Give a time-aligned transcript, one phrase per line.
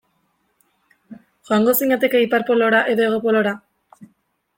[1.49, 3.53] Joango zinateke Ipar Polora edo Hego Polora?